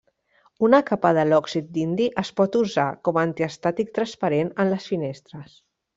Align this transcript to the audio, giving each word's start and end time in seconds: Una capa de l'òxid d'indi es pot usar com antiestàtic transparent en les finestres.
Una 0.67 0.77
capa 0.85 1.11
de 1.17 1.25
l'òxid 1.27 1.67
d'indi 1.75 2.07
es 2.23 2.33
pot 2.41 2.57
usar 2.61 2.87
com 3.09 3.19
antiestàtic 3.25 3.93
transparent 3.99 4.51
en 4.65 4.73
les 4.73 4.89
finestres. 4.95 5.55